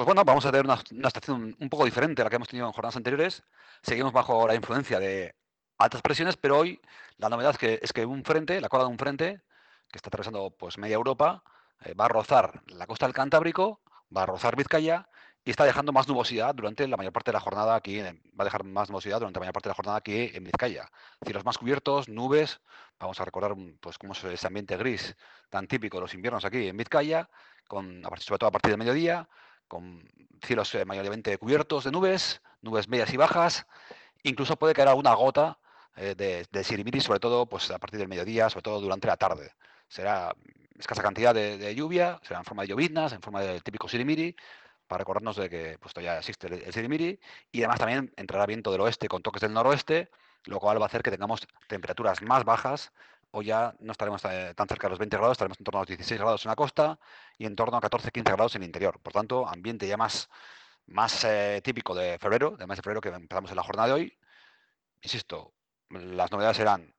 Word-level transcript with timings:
Pues 0.00 0.06
bueno, 0.06 0.24
vamos 0.24 0.46
a 0.46 0.50
tener 0.50 0.64
una, 0.64 0.80
una 0.92 1.08
estación 1.08 1.54
un 1.60 1.68
poco 1.68 1.84
diferente 1.84 2.22
a 2.22 2.24
la 2.24 2.30
que 2.30 2.36
hemos 2.36 2.48
tenido 2.48 2.66
en 2.66 2.72
jornadas 2.72 2.96
anteriores. 2.96 3.42
Seguimos 3.82 4.14
bajo 4.14 4.48
la 4.48 4.54
influencia 4.54 4.98
de 4.98 5.36
altas 5.76 6.00
presiones, 6.00 6.38
pero 6.38 6.56
hoy 6.56 6.80
la 7.18 7.28
novedad 7.28 7.54
es 7.62 7.92
que, 7.92 8.06
un 8.06 8.24
frente, 8.24 8.62
la 8.62 8.70
cola 8.70 8.84
de 8.84 8.88
un 8.88 8.96
frente, 8.96 9.42
que 9.90 9.98
está 9.98 10.08
atravesando 10.08 10.52
pues 10.52 10.78
media 10.78 10.94
Europa, 10.94 11.44
eh, 11.84 11.92
va 11.92 12.06
a 12.06 12.08
rozar 12.08 12.62
la 12.68 12.86
costa 12.86 13.04
del 13.04 13.14
Cantábrico, 13.14 13.82
va 14.16 14.22
a 14.22 14.26
rozar 14.26 14.56
Vizcaya 14.56 15.06
y 15.44 15.50
está 15.50 15.64
dejando 15.64 15.92
más 15.92 16.08
nubosidad 16.08 16.54
durante 16.54 16.88
la 16.88 16.96
mayor 16.96 17.12
parte 17.12 17.30
de 17.30 17.34
la 17.34 17.40
jornada 17.40 17.74
aquí, 17.74 18.00
va 18.00 18.08
a 18.38 18.44
dejar 18.44 18.64
más 18.64 18.88
nubosidad 18.88 19.18
durante 19.18 19.38
la 19.38 19.40
mayor 19.40 19.52
parte 19.52 19.68
de 19.68 19.72
la 19.72 19.76
jornada 19.76 19.98
aquí 19.98 20.30
en 20.32 20.44
Vizcaya. 20.44 20.90
Cielos 21.22 21.44
más 21.44 21.58
cubiertos, 21.58 22.08
nubes, 22.08 22.62
vamos 22.98 23.20
a 23.20 23.26
recordar 23.26 23.54
mm, 23.54 23.76
pues 23.80 23.98
cómo 23.98 24.14
es 24.14 24.24
ese 24.24 24.46
ambiente 24.46 24.78
gris 24.78 25.14
tan 25.50 25.66
típico 25.66 25.98
de 25.98 26.00
los 26.00 26.14
inviernos 26.14 26.46
aquí 26.46 26.68
en 26.68 26.76
Vizcaya, 26.78 27.28
con, 27.68 28.02
sobre 28.16 28.38
todo 28.38 28.48
a 28.48 28.50
partir 28.50 28.70
del 28.70 28.78
mediodía, 28.78 29.28
con 29.70 30.02
cielos 30.42 30.74
eh, 30.74 30.84
mayormente 30.84 31.38
cubiertos 31.38 31.84
de 31.84 31.92
nubes, 31.92 32.42
nubes 32.60 32.88
medias 32.88 33.12
y 33.14 33.16
bajas, 33.16 33.66
incluso 34.24 34.56
puede 34.56 34.74
caer 34.74 34.88
alguna 34.88 35.14
gota 35.14 35.58
eh, 35.96 36.14
de, 36.16 36.44
de 36.50 36.64
sirimiri, 36.64 37.00
sobre 37.00 37.20
todo 37.20 37.46
pues, 37.46 37.70
a 37.70 37.78
partir 37.78 38.00
del 38.00 38.08
mediodía, 38.08 38.50
sobre 38.50 38.64
todo 38.64 38.80
durante 38.80 39.06
la 39.06 39.16
tarde. 39.16 39.52
Será 39.88 40.34
escasa 40.76 41.02
cantidad 41.02 41.34
de, 41.34 41.74
lluvia, 41.74 42.18
será 42.22 42.40
en 42.40 42.44
forma 42.44 42.62
de 42.62 42.68
lloviznas, 42.68 43.12
en 43.12 43.22
forma 43.22 43.42
del 43.42 43.62
típico 43.62 43.88
sirimiri, 43.88 44.34
para 44.86 44.98
recordarnos 44.98 45.36
de 45.36 45.48
que 45.48 45.78
pues, 45.78 45.94
todavía 45.94 46.18
existe 46.18 46.48
el 46.48 46.72
sirimiri, 46.72 47.20
y 47.52 47.60
además 47.60 47.78
también 47.78 48.12
entrará 48.16 48.46
viento 48.46 48.72
del 48.72 48.80
oeste 48.80 49.06
con 49.08 49.22
toques 49.22 49.40
del 49.40 49.52
noroeste, 49.52 50.10
lo 50.46 50.58
cual 50.58 50.80
va 50.80 50.84
a 50.84 50.86
hacer 50.86 51.02
que 51.02 51.10
tengamos 51.10 51.46
temperaturas 51.68 52.22
más 52.22 52.44
bajas, 52.44 52.92
o 53.32 53.42
ya 53.42 53.74
no 53.80 53.92
estaremos 53.92 54.24
eh, 54.24 54.54
tan 54.56 54.66
cerca 54.66 54.86
de 54.86 54.90
los 54.90 54.98
20 54.98 55.16
grados, 55.16 55.32
estaremos 55.32 55.58
en 55.58 55.64
torno 55.64 55.78
a 55.78 55.82
los 55.82 55.88
16 55.88 56.20
grados 56.20 56.44
en 56.44 56.50
la 56.50 56.56
costa 56.56 56.98
y 57.38 57.46
en 57.46 57.54
torno 57.54 57.76
a 57.76 57.80
14-15 57.80 58.24
grados 58.24 58.56
en 58.56 58.62
el 58.62 58.66
interior. 58.66 58.98
Por 59.00 59.12
tanto, 59.12 59.46
ambiente 59.48 59.86
ya 59.86 59.96
más, 59.96 60.28
más 60.86 61.24
eh, 61.24 61.60
típico 61.62 61.94
de 61.94 62.18
febrero, 62.18 62.56
del 62.56 62.66
mes 62.66 62.78
de 62.78 62.82
febrero 62.82 63.00
que 63.00 63.10
empezamos 63.10 63.50
en 63.50 63.56
la 63.56 63.62
jornada 63.62 63.88
de 63.88 63.94
hoy. 63.94 64.18
Insisto, 65.02 65.54
las 65.90 66.30
novedades 66.30 66.56
serán 66.56 66.94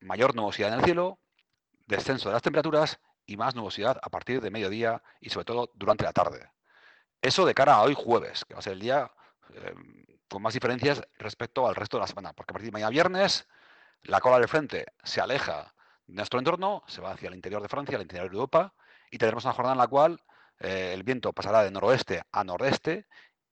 mayor 0.00 0.34
nubosidad 0.34 0.72
en 0.72 0.80
el 0.80 0.84
cielo, 0.84 1.18
descenso 1.86 2.28
de 2.28 2.34
las 2.34 2.42
temperaturas 2.42 2.98
y 3.26 3.36
más 3.36 3.54
nubosidad 3.54 3.98
a 4.02 4.10
partir 4.10 4.40
de 4.40 4.50
mediodía 4.50 5.02
y 5.20 5.30
sobre 5.30 5.44
todo 5.44 5.70
durante 5.74 6.04
la 6.04 6.12
tarde. 6.12 6.50
Eso 7.20 7.46
de 7.46 7.54
cara 7.54 7.74
a 7.74 7.82
hoy 7.82 7.94
jueves, 7.94 8.44
que 8.44 8.54
va 8.54 8.60
a 8.60 8.62
ser 8.62 8.74
el 8.74 8.80
día 8.80 9.10
eh, 9.54 9.74
con 10.28 10.42
más 10.42 10.54
diferencias 10.54 11.02
respecto 11.18 11.66
al 11.66 11.74
resto 11.74 11.96
de 11.96 12.02
la 12.02 12.06
semana, 12.06 12.32
porque 12.32 12.52
a 12.52 12.54
partir 12.54 12.68
de 12.68 12.72
mañana 12.72 12.90
viernes 12.90 13.46
la 14.02 14.20
cola 14.20 14.38
del 14.38 14.48
frente 14.48 14.86
se 15.02 15.20
aleja 15.20 15.74
de 16.06 16.14
nuestro 16.14 16.38
entorno, 16.38 16.82
se 16.86 17.00
va 17.00 17.12
hacia 17.12 17.28
el 17.28 17.34
interior 17.34 17.62
de 17.62 17.68
Francia, 17.68 17.96
al 17.96 18.02
interior 18.02 18.28
de 18.28 18.34
Europa, 18.34 18.74
y 19.10 19.18
tendremos 19.18 19.44
una 19.44 19.54
jornada 19.54 19.74
en 19.74 19.78
la 19.78 19.86
cual 19.86 20.22
eh, 20.60 20.92
el 20.92 21.02
viento 21.02 21.32
pasará 21.32 21.62
de 21.62 21.70
noroeste 21.70 22.22
a 22.32 22.44
nordeste, 22.44 23.06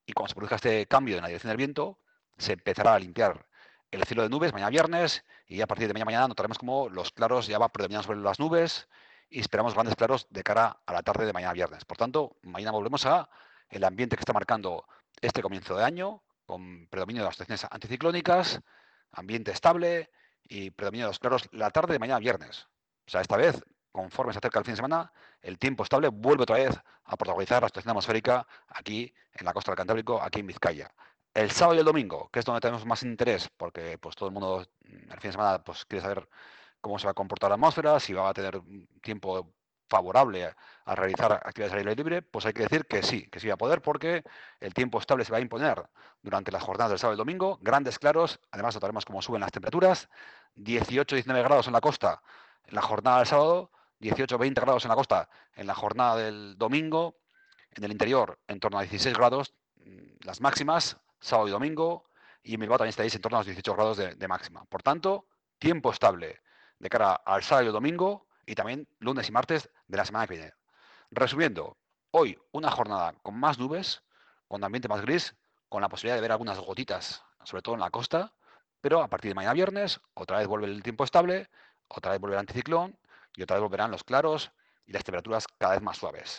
y 0.05 0.13
cuando 0.13 0.29
se 0.29 0.35
produzca 0.35 0.57
este 0.57 0.87
cambio 0.87 1.17
en 1.17 1.23
la 1.23 1.29
dirección 1.29 1.51
del 1.51 1.57
viento, 1.57 1.98
se 2.37 2.53
empezará 2.55 2.95
a 2.95 2.98
limpiar 2.98 3.47
el 3.91 4.05
cielo 4.05 4.23
de 4.23 4.29
nubes 4.29 4.53
mañana 4.53 4.70
viernes, 4.70 5.25
y 5.47 5.61
a 5.61 5.67
partir 5.67 5.87
de 5.87 5.95
mañana, 5.95 6.07
mañana 6.07 6.29
notaremos 6.29 6.59
como 6.59 6.89
los 6.89 7.13
claros 7.13 7.47
ya 7.47 7.59
van 7.59 7.70
predominando 7.70 8.07
sobre 8.07 8.20
las 8.20 8.39
nubes, 8.39 8.89
y 9.29 9.41
esperamos 9.41 9.75
grandes 9.75 9.97
claros 9.97 10.27
de 10.29 10.43
cara 10.43 10.81
a 10.85 10.93
la 10.93 11.03
tarde 11.03 11.25
de 11.25 11.33
mañana 11.33 11.53
viernes. 11.55 11.85
Por 11.85 11.97
tanto, 11.97 12.37
mañana 12.43 12.73
volvemos 12.73 13.07
a 13.07 13.31
el 13.70 13.85
ambiente 13.85 14.17
que 14.17 14.20
está 14.20 14.35
marcando 14.35 14.87
este 15.20 15.41
comienzo 15.41 15.77
de 15.77 15.85
año, 15.85 16.23
con 16.45 16.87
predominio 16.89 17.23
de 17.23 17.27
las 17.27 17.35
estaciones 17.35 17.67
anticiclónicas, 17.70 18.61
ambiente 19.13 19.51
estable 19.53 20.11
y 20.53 20.70
predominio 20.70 21.06
los 21.06 21.19
claros 21.19 21.48
la 21.53 21.70
tarde 21.70 21.95
de 21.95 21.98
mañana 21.98 22.19
viernes. 22.19 22.69
O 23.06 23.11
sea, 23.11 23.22
esta 23.22 23.36
vez, 23.36 23.64
conforme 23.91 24.33
se 24.33 24.39
acerca 24.39 24.58
el 24.58 24.64
fin 24.67 24.72
de 24.72 24.77
semana, 24.77 25.12
el 25.41 25.58
tiempo 25.58 25.83
estable 25.83 26.08
vuelve 26.08 26.42
otra 26.42 26.56
vez 26.56 26.78
a 27.05 27.17
protagonizar 27.17 27.62
la 27.62 27.69
situación 27.69 27.91
atmosférica 27.91 28.47
aquí 28.69 29.12
en 29.33 29.47
la 29.47 29.55
costa 29.55 29.73
del 29.73 29.78
Cantábrico, 29.78 30.20
aquí 30.20 30.41
en 30.41 30.47
Vizcaya. 30.47 30.95
El 31.33 31.50
sábado 31.50 31.77
y 31.77 31.78
el 31.78 31.86
domingo, 31.86 32.28
que 32.30 32.41
es 32.41 32.45
donde 32.45 32.61
tenemos 32.61 32.84
más 32.84 33.03
interés, 33.03 33.48
porque 33.56 33.97
pues 33.97 34.14
todo 34.14 34.28
el 34.28 34.34
mundo 34.34 34.67
el 34.84 35.20
fin 35.20 35.30
de 35.30 35.33
semana 35.33 35.64
pues 35.64 35.86
quiere 35.86 36.03
saber 36.03 36.28
cómo 36.83 36.98
se 36.98 37.07
va 37.07 37.12
a 37.12 37.14
comportar 37.14 37.48
la 37.48 37.55
atmósfera, 37.55 37.98
si 37.98 38.12
va 38.12 38.29
a 38.29 38.35
tener 38.35 38.61
tiempo 39.01 39.55
favorable 39.92 40.47
a, 40.86 40.95
realizar 40.95 41.33
actividades 41.33 41.75
al 41.75 41.79
aire 41.80 41.95
libre, 41.95 42.23
pues 42.23 42.47
hay 42.47 42.55
que 42.55 42.63
decir 42.63 42.86
que 42.86 43.03
sí, 43.03 43.29
que 43.29 43.39
sí 43.39 43.47
va 43.47 43.55
a 43.55 43.58
poder 43.58 43.83
porque 43.83 44.25
el 44.58 44.73
tiempo 44.73 44.98
estable 44.98 45.25
se 45.25 45.30
va 45.30 45.39
a 45.39 45.41
imponer 45.42 45.85
durante 46.23 46.51
las 46.51 46.63
jornadas 46.63 46.91
del 46.91 46.98
sábado 46.98 47.14
y 47.14 47.19
domingo, 47.19 47.58
grandes 47.61 47.98
claros, 47.98 48.41
además 48.51 48.75
notaremos 48.75 49.05
cómo 49.05 49.20
suben 49.20 49.42
las 49.42 49.53
temperaturas, 49.53 50.08
18-19 50.57 51.45
grados 51.45 51.67
en 51.67 51.75
la 51.75 51.80
costa 51.80 52.23
en 52.64 52.75
la 52.75 52.83
jornada 52.83 53.19
del 53.19 53.27
sábado, 53.27 53.70
18-20 54.01 54.55
grados 54.55 54.85
en 54.85 54.89
la 54.89 54.95
costa 54.95 55.29
en 55.55 55.67
la 55.67 55.75
jornada 55.75 56.17
del 56.17 56.57
domingo, 56.57 57.17
en 57.70 57.85
el 57.85 57.92
interior 57.92 58.39
en 58.48 58.59
torno 58.59 58.79
a 58.79 58.83
16 58.83 59.14
grados, 59.17 59.55
las 60.24 60.41
máximas, 60.41 60.97
sábado 61.20 61.48
y 61.48 61.51
domingo, 61.51 62.07
y 62.42 62.55
en 62.55 62.61
Bilbao 62.61 62.79
también 62.79 62.91
estáis 62.91 63.14
en 63.14 63.20
torno 63.20 63.36
a 63.36 63.41
los 63.41 63.47
18 63.47 63.74
grados 63.74 63.97
de, 63.98 64.14
de 64.14 64.29
máxima. 64.29 64.64
Por 64.64 64.83
tanto, 64.83 65.27
tiempo 65.59 65.92
estable 65.92 66.41
de 66.79 66.89
cara 66.89 67.14
al 67.14 67.42
sábado 67.42 67.69
y 67.69 67.73
domingo, 67.73 68.27
y 68.52 68.55
también 68.55 68.86
lunes 68.98 69.30
y 69.30 69.33
martes 69.33 69.70
de 69.89 69.96
la 69.96 70.05
semana 70.05 70.27
que 70.27 70.35
viene. 70.35 70.52
Resumiendo, 71.11 71.79
hoy 72.11 72.39
una 72.52 72.70
jornada 72.70 73.14
con 73.23 73.35
más 73.40 73.58
nubes, 73.58 74.02
con 74.46 74.63
ambiente 74.63 74.89
más 74.89 75.01
gris, 75.01 75.35
con 75.70 75.80
la 75.80 75.89
posibilidad 75.89 76.17
de 76.17 76.20
ver 76.20 76.33
algunas 76.33 76.58
gotitas, 76.58 77.24
sobre 77.45 77.62
todo 77.62 77.77
en 77.77 77.80
la 77.80 77.89
costa, 77.89 78.35
pero 78.83 79.02
a 79.02 79.08
partir 79.08 79.30
de 79.30 79.36
mañana 79.36 79.55
viernes 79.55 80.02
otra 80.12 80.36
vez 80.36 80.46
vuelve 80.46 80.67
el 80.67 80.83
tiempo 80.83 81.05
estable, 81.05 81.48
otra 81.89 82.11
vez 82.12 82.20
vuelve 82.20 82.36
el 82.36 82.41
anticiclón 82.41 82.98
y 83.35 83.42
otra 83.42 83.57
vez 83.57 83.62
volverán 83.62 83.91
los 83.91 84.05
claros 84.05 84.52
y 84.85 84.92
las 84.92 85.02
temperaturas 85.02 85.46
cada 85.57 85.73
vez 85.73 85.83
más 85.83 85.96
suaves. 85.96 86.30